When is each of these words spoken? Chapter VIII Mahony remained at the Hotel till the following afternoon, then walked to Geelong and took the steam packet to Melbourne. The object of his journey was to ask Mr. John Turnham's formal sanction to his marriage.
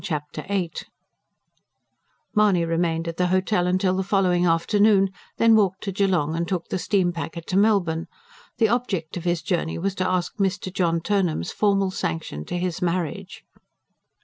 Chapter 0.03 0.41
VIII 0.47 0.71
Mahony 2.33 2.65
remained 2.65 3.07
at 3.07 3.17
the 3.17 3.27
Hotel 3.27 3.71
till 3.77 3.95
the 3.95 4.01
following 4.01 4.47
afternoon, 4.47 5.11
then 5.37 5.55
walked 5.55 5.83
to 5.83 5.91
Geelong 5.91 6.35
and 6.35 6.47
took 6.47 6.69
the 6.69 6.79
steam 6.79 7.11
packet 7.11 7.45
to 7.49 7.55
Melbourne. 7.55 8.07
The 8.57 8.69
object 8.69 9.15
of 9.15 9.25
his 9.25 9.43
journey 9.43 9.77
was 9.77 9.93
to 10.01 10.09
ask 10.09 10.37
Mr. 10.37 10.73
John 10.73 11.01
Turnham's 11.01 11.51
formal 11.51 11.91
sanction 11.91 12.45
to 12.45 12.57
his 12.57 12.81
marriage. 12.81 13.43